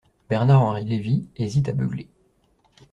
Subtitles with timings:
[0.31, 2.09] Bernard-Henri Lévy hésite à beugler.